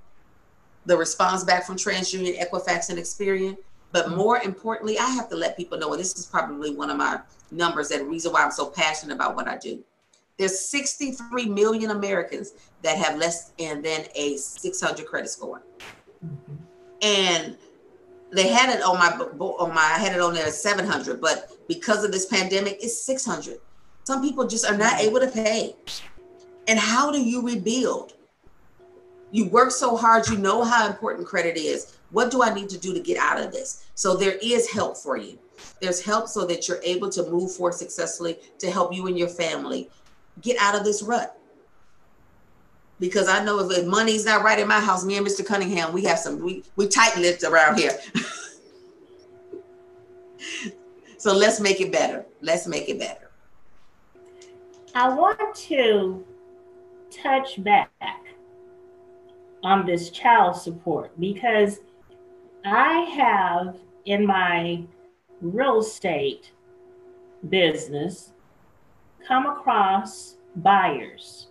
[0.88, 3.56] the response back from TransUnion, Equifax, and Experian.
[3.92, 4.18] But mm-hmm.
[4.18, 7.20] more importantly, I have to let people know, and this is probably one of my
[7.52, 9.84] numbers and reason why I'm so passionate about what I do.
[10.38, 13.84] There's 63 million Americans that have less than
[14.16, 15.62] a 600 credit score.
[16.26, 16.56] Mm-hmm.
[17.04, 17.58] And
[18.32, 21.52] they had it on my on my I had it on there at 700, but
[21.68, 23.60] because of this pandemic, it's 600.
[24.04, 25.76] Some people just are not able to pay.
[26.68, 28.14] And how do you rebuild?
[29.32, 31.98] You work so hard, you know how important credit is.
[32.12, 33.86] What do I need to do to get out of this?
[33.96, 35.38] So there is help for you.
[35.82, 39.28] There's help so that you're able to move forward successfully to help you and your
[39.28, 39.90] family
[40.42, 41.39] get out of this rut.
[43.00, 45.46] Because I know if money's not right in my house, me and Mr.
[45.46, 47.98] Cunningham, we have some we we tight lips around here.
[51.18, 52.26] so let's make it better.
[52.42, 53.30] Let's make it better.
[54.96, 56.26] I want to
[57.12, 57.90] touch back
[59.64, 61.80] on this child support because
[62.66, 64.84] I have in my
[65.42, 66.52] real estate
[67.50, 68.34] business
[69.26, 71.49] come across buyers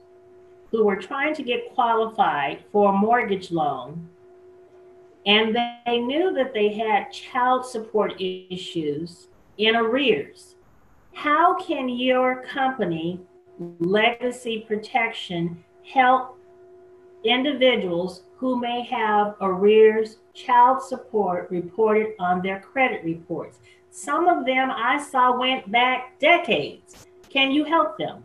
[0.70, 4.08] who were trying to get qualified for a mortgage loan
[5.26, 9.28] and they knew that they had child support issues
[9.58, 10.54] in arrears.
[11.12, 13.20] How can your company,
[13.78, 16.38] Legacy Protection, help
[17.24, 23.58] individuals who may have arrears child support reported on their credit reports.
[23.90, 27.06] Some of them I saw went back decades.
[27.28, 28.22] Can you help them?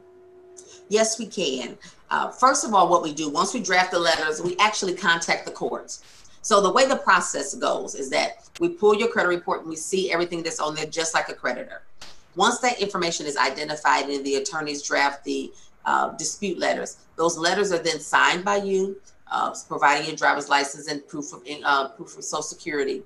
[0.89, 1.77] Yes, we can.
[2.13, 5.45] Uh, first of all, what we do once we draft the letters, we actually contact
[5.45, 6.30] the courts.
[6.43, 9.76] So the way the process goes is that we pull your credit report and we
[9.76, 11.82] see everything that's on there just like a creditor.
[12.36, 15.52] Once that information is identified and the attorneys draft the
[15.86, 16.97] uh, dispute letters.
[17.15, 21.41] Those letters are then signed by you, uh, providing your driver's license and proof of
[21.65, 23.02] uh, proof of Social Security.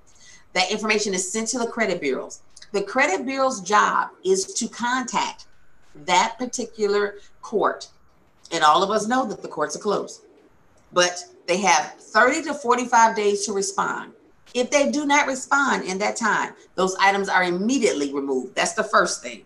[0.52, 2.41] That information is sent to the credit bureaus.
[2.74, 5.46] The credit bureau's job is to contact
[5.96, 7.88] that particular court,
[8.51, 10.21] and all of us know that the courts are closed,
[10.93, 14.13] but they have 30 to 45 days to respond.
[14.53, 18.55] If they do not respond in that time, those items are immediately removed.
[18.55, 19.45] That's the first thing.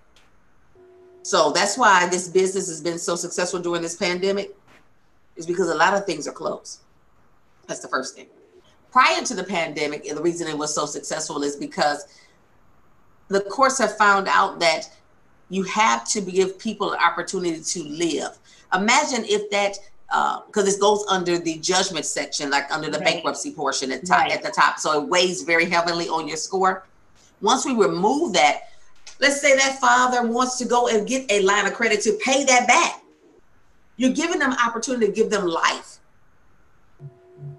[1.23, 4.55] So that's why this business has been so successful during this pandemic,
[5.35, 6.81] is because a lot of things are closed.
[7.67, 8.27] That's the first thing.
[8.91, 12.05] Prior to the pandemic, and the reason it was so successful is because
[13.29, 14.89] the courts have found out that
[15.49, 18.37] you have to give people an opportunity to live.
[18.73, 19.77] Imagine if that,
[20.47, 23.15] because uh, it goes under the judgment section, like under the right.
[23.15, 24.31] bankruptcy portion at, top, right.
[24.31, 24.79] at the top.
[24.79, 26.85] So it weighs very heavily on your score.
[27.41, 28.67] Once we remove that,
[29.21, 32.43] Let's say that father wants to go and get a line of credit to pay
[32.45, 33.03] that back.
[33.95, 35.99] You're giving them opportunity to give them life.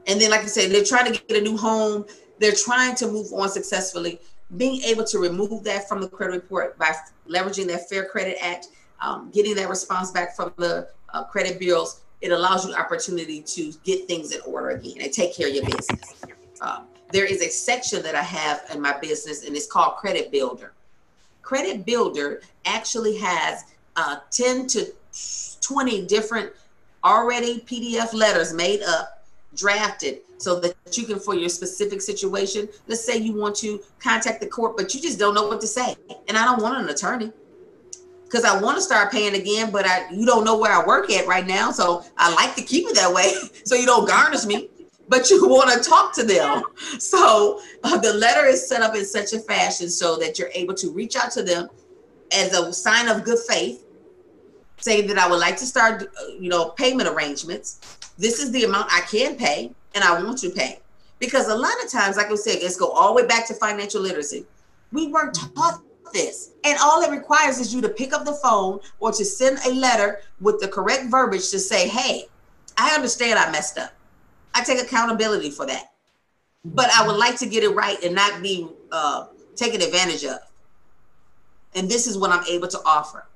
[0.09, 2.05] And then, like I said, they're trying to get a new home.
[2.40, 4.18] They're trying to move on successfully.
[4.57, 6.92] Being able to remove that from the credit report by
[7.29, 8.66] leveraging that Fair Credit Act,
[9.01, 13.72] um, getting that response back from the uh, credit bureaus, it allows you opportunity to
[13.85, 16.14] get things in order again and take care of your business.
[16.61, 20.31] Um, there is a section that I have in my business, and it's called Credit
[20.31, 20.72] Builder.
[21.42, 23.64] Credit Builder actually has
[23.96, 24.87] uh, 10 to
[25.61, 26.51] 20 different
[27.05, 33.05] already PDF letters made up drafted so that you can, for your specific situation, let's
[33.05, 35.94] say you want to contact the court, but you just don't know what to say.
[36.29, 37.33] And I don't want an attorney
[38.33, 41.11] because I want to start paying again, but I you don't know where I work
[41.11, 41.71] at right now.
[41.71, 44.71] So I like to keep it that way so you don't garnish me.
[45.09, 46.62] But you want to talk to them.
[46.99, 50.73] So uh, the letter is set up in such a fashion so that you're able
[50.75, 51.68] to reach out to them
[52.33, 53.85] as a sign of good faith,
[54.79, 57.99] saying that I would like to start, uh, you know, payment arrangements.
[58.16, 60.79] This is the amount I can pay and I want to pay.
[61.18, 63.55] Because a lot of times, like I said, let's go all the way back to
[63.55, 64.47] financial literacy.
[64.92, 66.53] We weren't taught this.
[66.64, 69.75] And all it requires is you to pick up the phone or to send a
[69.75, 72.27] letter with the correct verbiage to say, hey,
[72.77, 73.92] I understand I messed up.
[74.55, 75.92] I take accountability for that.
[76.64, 80.38] But I would like to get it right and not be uh, taken advantage of.
[81.75, 83.27] And this is what I'm able to offer.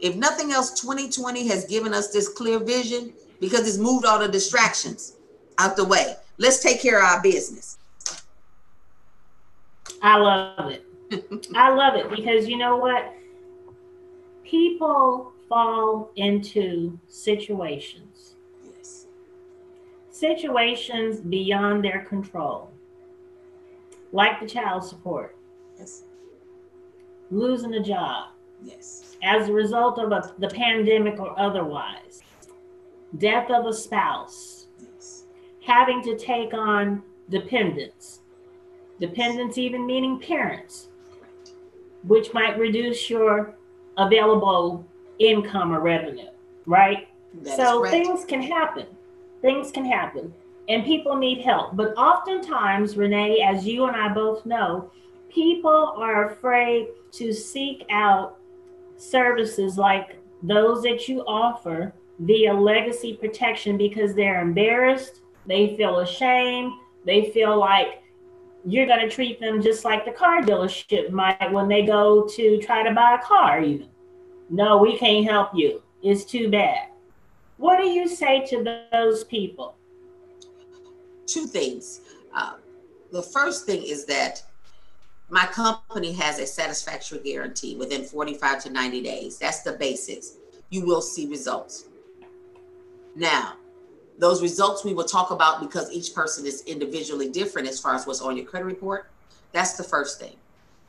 [0.00, 4.28] If nothing else, 2020 has given us this clear vision because it's moved all the
[4.28, 5.14] distractions
[5.58, 6.16] out the way.
[6.38, 7.78] Let's take care of our business.
[10.02, 10.85] I love it.
[11.54, 13.14] I love it because you know what?
[14.44, 18.34] People fall into situations.
[18.64, 19.06] Yes.
[20.10, 22.70] Situations beyond their control.
[24.12, 25.36] Like the child support.
[25.78, 26.04] Yes.
[27.30, 28.30] Losing a job.
[28.62, 29.16] Yes.
[29.22, 32.22] As a result of a, the pandemic or otherwise.
[33.18, 34.66] Death of a spouse.
[34.80, 35.24] Yes.
[35.64, 38.20] Having to take on dependents.
[39.00, 40.88] Dependents even meaning parents
[42.06, 43.54] which might reduce your
[43.98, 44.84] available
[45.18, 46.28] income or revenue,
[46.66, 47.08] right?
[47.42, 48.86] That so things can happen.
[49.42, 50.32] Things can happen.
[50.68, 51.76] And people need help.
[51.76, 54.90] But oftentimes, Renee, as you and I both know,
[55.28, 58.38] people are afraid to seek out
[58.96, 66.72] services like those that you offer via legacy protection because they're embarrassed, they feel ashamed,
[67.04, 68.02] they feel like
[68.66, 72.58] you're going to treat them just like the car dealership might when they go to
[72.60, 73.88] try to buy a car even
[74.50, 75.82] no we can't help you.
[76.02, 76.88] It's too bad.
[77.56, 79.74] What do you say to those people?
[81.26, 82.00] Two things.
[82.34, 82.54] Uh,
[83.12, 84.42] the first thing is that
[85.30, 89.38] my company has a satisfactory guarantee within 45 to 90 days.
[89.38, 90.36] That's the basis.
[90.68, 91.86] you will see results.
[93.14, 93.54] Now
[94.18, 98.06] those results we will talk about because each person is individually different as far as
[98.06, 99.10] what's on your credit report.
[99.52, 100.36] That's the first thing.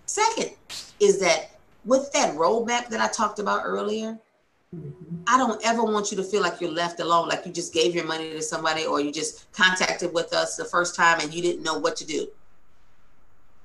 [0.06, 0.52] Second
[1.00, 4.18] is that with that roadmap that I talked about earlier.
[5.28, 7.96] I don't ever want you to feel like you're left alone, like you just gave
[7.96, 11.42] your money to somebody or you just contacted with us the first time and you
[11.42, 12.28] didn't know what to do.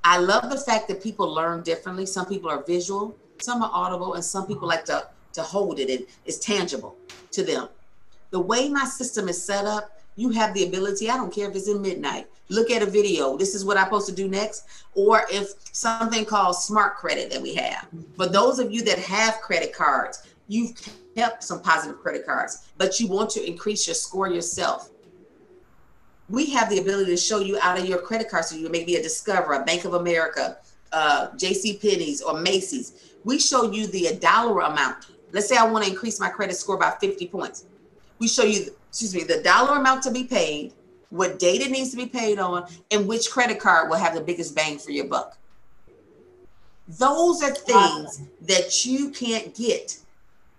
[0.04, 2.06] I love the fact that people learn differently.
[2.06, 5.90] Some people are visual, some are audible, and some people like to, to hold it
[5.90, 6.96] and it's tangible
[7.32, 7.68] to them
[8.32, 11.54] the way my system is set up, you have the ability, I don't care if
[11.54, 13.36] it's in midnight, look at a video.
[13.36, 14.64] This is what I'm supposed to do next.
[14.94, 17.86] Or if something called smart credit that we have.
[18.16, 20.74] For those of you that have credit cards, you've
[21.14, 24.90] kept some positive credit cards, but you want to increase your score yourself.
[26.28, 28.46] We have the ability to show you out of your credit card.
[28.46, 30.56] So you may be a Discover, a Bank of America,
[30.92, 33.14] uh, JC Penney's or Macy's.
[33.24, 35.06] We show you the dollar amount.
[35.32, 37.66] Let's say I want to increase my credit score by 50 points
[38.22, 40.72] we show you, excuse me, the dollar amount to be paid,
[41.10, 44.20] what date it needs to be paid on, and which credit card will have the
[44.20, 45.36] biggest bang for your buck.
[46.86, 49.98] Those are things that you can't get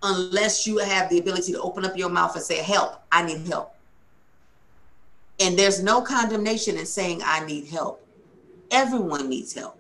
[0.03, 3.47] unless you have the ability to open up your mouth and say, Help, I need
[3.47, 3.73] help.
[5.39, 8.05] And there's no condemnation in saying, I need help.
[8.71, 9.79] Everyone needs help.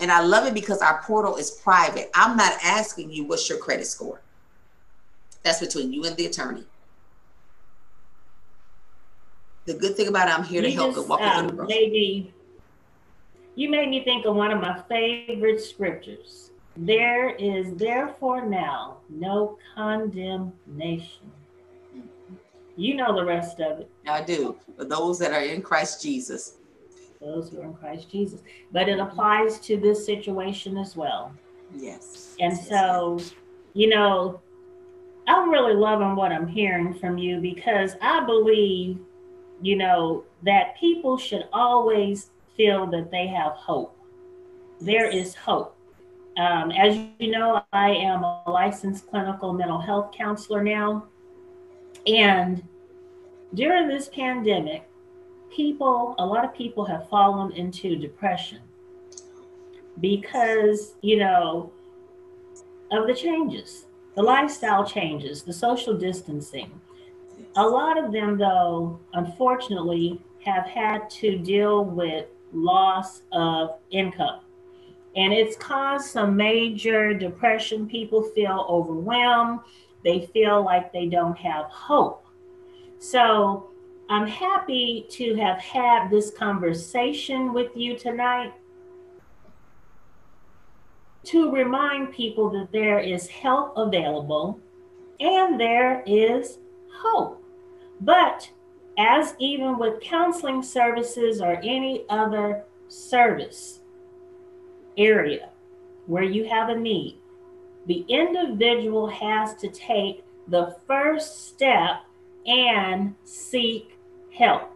[0.00, 2.10] And I love it because our portal is private.
[2.14, 4.20] I'm not asking you what's your credit score.
[5.42, 6.64] That's between you and the attorney.
[9.66, 11.64] The good thing about it, I'm here you to help just, and walk um, the
[11.64, 12.32] Maybe
[13.54, 16.52] you made me think of one of my favorite scriptures.
[16.76, 21.32] There is therefore now no condemnation.
[22.76, 23.90] You know the rest of it.
[24.06, 24.56] I do.
[24.76, 26.54] For those that are in Christ Jesus.
[27.20, 28.42] Those who are in Christ Jesus.
[28.70, 31.32] But it applies to this situation as well.
[31.74, 32.36] Yes.
[32.38, 33.18] And yes, so,
[33.74, 34.40] you know,
[35.28, 38.98] I'm really loving what I'm hearing from you because I believe,
[39.60, 43.94] you know, that people should always feel that they have hope.
[44.80, 45.76] There is hope.
[46.38, 51.06] Um, as you know, I am a licensed clinical mental health counselor now.
[52.06, 52.62] And
[53.52, 54.88] during this pandemic,
[55.54, 58.60] people, a lot of people have fallen into depression
[60.00, 61.70] because, you know,
[62.92, 63.87] of the changes
[64.18, 66.72] the lifestyle changes, the social distancing.
[67.54, 74.40] a lot of them, though, unfortunately, have had to deal with loss of income.
[75.14, 77.88] And it's caused some major depression.
[77.88, 79.60] People feel overwhelmed.
[80.02, 82.26] They feel like they don't have hope.
[82.98, 83.70] So
[84.10, 88.52] I'm happy to have had this conversation with you tonight
[91.28, 94.58] to remind people that there is help available
[95.20, 96.58] and there is
[96.90, 97.42] hope.
[98.00, 98.50] But
[98.96, 103.80] as even with counseling services or any other service
[104.96, 105.50] area
[106.06, 107.18] where you have a need,
[107.86, 112.04] the individual has to take the first step
[112.46, 113.98] and seek
[114.32, 114.72] help.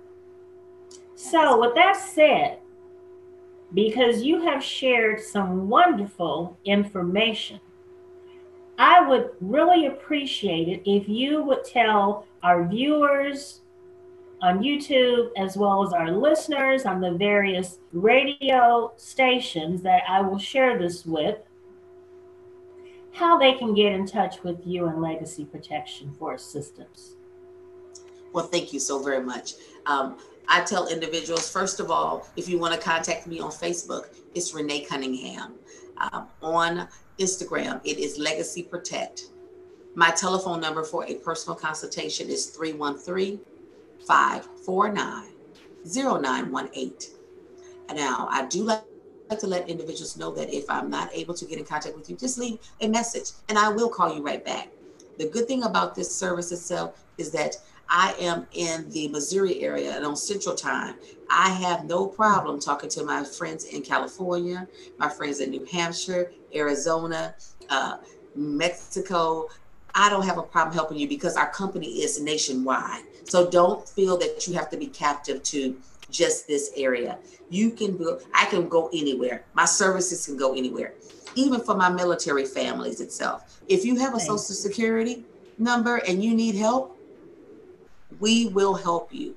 [1.15, 2.59] So, with that said,
[3.75, 7.61] because you have shared some wonderful information,
[8.79, 13.61] I would really appreciate it if you would tell our viewers
[14.41, 20.39] on YouTube, as well as our listeners on the various radio stations that I will
[20.39, 21.39] share this with,
[23.13, 27.15] how they can get in touch with you and Legacy Protection for assistance.
[28.33, 29.53] Well, thank you so very much.
[29.87, 30.19] Um,
[30.49, 34.55] I tell individuals, first of all, if you want to contact me on Facebook, it's
[34.55, 35.55] Renee Cunningham.
[35.99, 36.89] Um, on
[37.19, 39.25] Instagram, it is Legacy Protect.
[39.95, 43.41] My telephone number for a personal consultation is 313
[44.07, 45.29] 549
[45.85, 46.93] 0918.
[47.95, 48.83] Now, I do like
[49.39, 52.17] to let individuals know that if I'm not able to get in contact with you,
[52.17, 54.69] just leave a message and I will call you right back.
[55.19, 57.57] The good thing about this service itself is that
[57.95, 60.95] I am in the Missouri area and on Central Time.
[61.29, 64.67] I have no problem talking to my friends in California,
[64.97, 67.35] my friends in New Hampshire, Arizona,
[67.69, 67.99] uh,
[68.35, 69.51] Mexico.
[69.95, 73.03] I don't have a problem helping you because our company is nationwide.
[73.25, 75.77] So don't feel that you have to be captive to
[76.09, 77.19] just this area.
[77.51, 79.45] You can go, I can go anywhere.
[79.53, 80.95] My services can go anywhere,
[81.35, 83.61] even for my military families itself.
[83.69, 85.27] If you have a social security
[85.59, 86.92] number and you need help,
[88.23, 89.35] we will help you.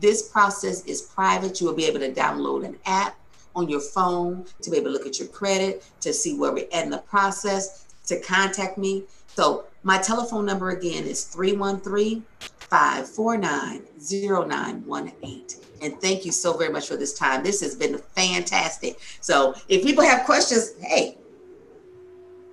[0.00, 1.60] This process is private.
[1.60, 3.14] You will be able to download an app
[3.54, 6.66] on your phone to be able to look at your credit, to see where we're
[6.72, 9.04] at in the process, to contact me.
[9.26, 15.44] So my telephone number again is 313 549 0918.
[15.82, 17.42] And thank you so very much for this time.
[17.42, 18.98] This has been fantastic.
[19.20, 21.18] So if people have questions, hey,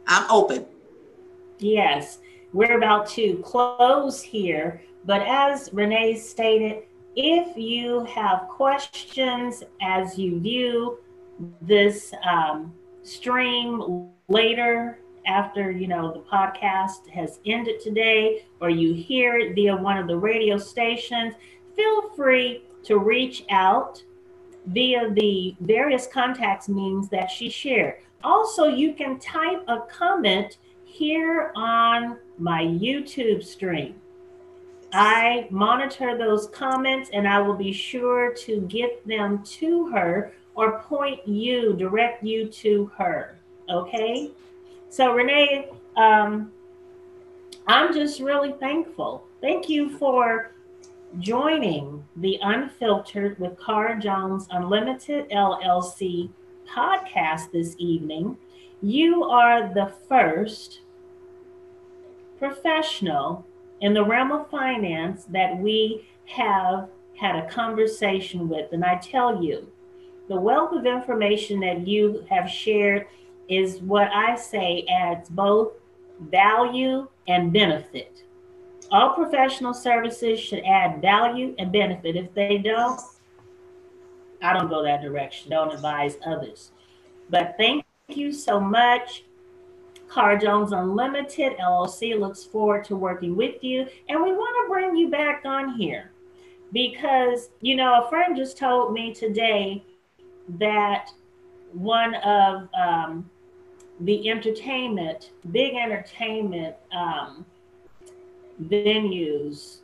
[0.08, 0.66] I'm open.
[1.60, 2.20] Yes,
[2.54, 4.82] we're about to close here.
[5.06, 6.84] But as Renee stated,
[7.16, 11.00] if you have questions as you view
[11.62, 12.74] this um,
[13.04, 19.76] stream later after you know the podcast has ended today or you hear it via
[19.76, 21.34] one of the radio stations
[21.76, 24.02] feel free to reach out
[24.68, 31.52] via the various contacts means that she shared also you can type a comment here
[31.56, 33.96] on my youtube stream
[34.92, 40.80] I monitor those comments and I will be sure to get them to her or
[40.80, 43.38] point you, direct you to her.
[43.70, 44.32] Okay?
[44.90, 46.52] So, Renee, um,
[47.68, 49.26] I'm just really thankful.
[49.42, 50.52] Thank you for
[51.20, 56.30] joining the Unfiltered with Cara Jones Unlimited LLC
[56.68, 58.38] podcast this evening.
[58.82, 60.82] You are the first
[62.40, 63.46] professional
[63.82, 68.72] in the realm of finance that we have had a conversation with.
[68.72, 69.72] And I tell you,
[70.28, 73.08] the wealth of information that you have shared
[73.48, 75.74] is what I say adds both
[76.20, 78.24] value and benefit.
[78.92, 82.16] All professional services should add value and benefit.
[82.16, 83.00] If they don't,
[84.42, 85.52] I don't go that direction.
[85.52, 86.72] Don't advise others.
[87.30, 89.24] But thank you so much.
[90.14, 93.88] Cara Jones Unlimited LLC looks forward to working with you.
[94.08, 96.12] And we want to bring you back on here
[96.72, 99.84] because, you know, a friend just told me today
[100.58, 101.12] that
[101.74, 103.30] one of um,
[104.00, 107.46] the entertainment, big entertainment um,
[108.64, 109.78] venues,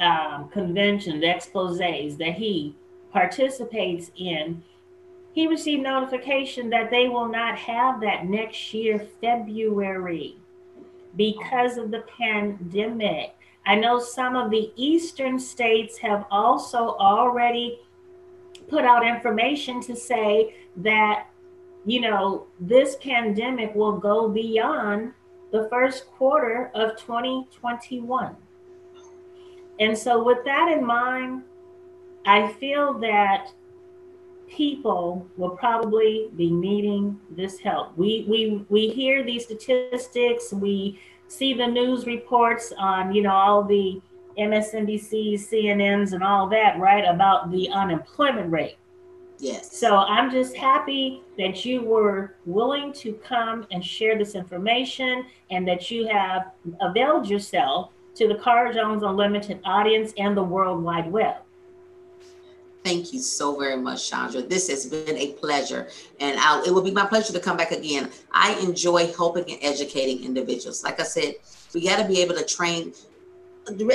[0.00, 2.74] um, conventions, exposes that he
[3.12, 4.62] participates in
[5.36, 10.34] he received notification that they will not have that next year, February,
[11.14, 13.36] because of the pandemic.
[13.66, 17.80] I know some of the eastern states have also already
[18.68, 21.26] put out information to say that,
[21.84, 25.12] you know, this pandemic will go beyond
[25.52, 28.34] the first quarter of 2021.
[29.80, 31.42] And so, with that in mind,
[32.24, 33.52] I feel that
[34.48, 37.96] people will probably be needing this help.
[37.96, 43.64] We we we hear these statistics, we see the news reports on, you know, all
[43.64, 44.00] the
[44.38, 48.76] MSNBCs, CNNs and all that, right, about the unemployment rate.
[49.38, 49.76] Yes.
[49.76, 55.66] So I'm just happy that you were willing to come and share this information and
[55.68, 61.10] that you have availed yourself to the Cara Jones Unlimited audience and the World Wide
[61.10, 61.36] Web.
[62.86, 64.42] Thank you so very much, Chandra.
[64.42, 65.88] This has been a pleasure,
[66.20, 68.12] and I'll, it will be my pleasure to come back again.
[68.30, 70.84] I enjoy helping and educating individuals.
[70.84, 71.34] Like I said,
[71.74, 72.92] we got to be able to train,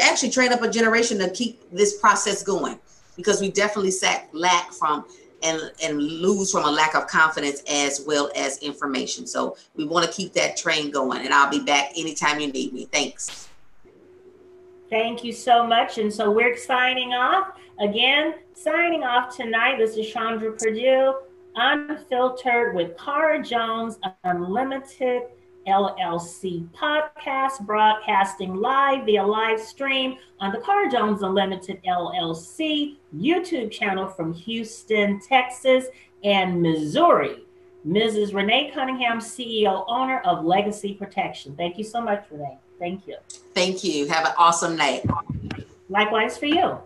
[0.01, 2.79] actually train up a generation to keep this process going,
[3.15, 5.05] because we definitely sat, lack from
[5.41, 9.25] and and lose from a lack of confidence as well as information.
[9.25, 12.73] So we want to keep that train going, and I'll be back anytime you need
[12.73, 12.89] me.
[12.91, 13.47] Thanks.
[14.89, 15.97] Thank you so much.
[15.97, 17.57] And so we're signing off.
[17.82, 19.79] Again, signing off tonight.
[19.79, 21.15] This is Chandra Purdue,
[21.55, 25.23] unfiltered with Cara Jones, Unlimited
[25.67, 34.07] LLC podcast, broadcasting live via live stream on the Cara Jones Unlimited LLC YouTube channel
[34.07, 35.88] from Houston, Texas,
[36.23, 37.45] and Missouri.
[37.84, 38.36] Mrs.
[38.36, 41.55] Renee Cunningham, CEO, owner of Legacy Protection.
[41.55, 42.59] Thank you so much, Renee.
[42.77, 43.17] Thank you.
[43.55, 44.07] Thank you.
[44.07, 45.03] Have an awesome night.
[45.89, 46.79] Likewise for you.